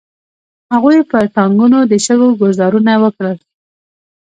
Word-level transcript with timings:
هغوی 0.73 0.97
پر 1.09 1.23
ټانګونو 1.35 1.79
د 1.91 1.93
شګو 2.05 2.27
ګوزارونه 2.41 2.93
وکړل. 3.03 3.37